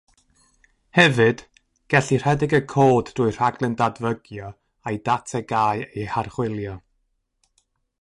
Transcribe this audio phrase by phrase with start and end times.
[0.99, 1.43] Hefyd,
[1.95, 4.53] gellir rhedeg y cod drwy'r rhaglen dadfygio
[4.89, 6.79] a'i data gae ei harchwilio.